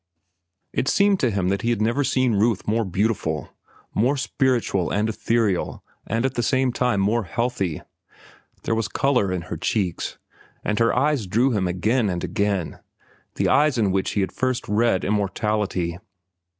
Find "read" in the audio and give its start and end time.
14.67-15.05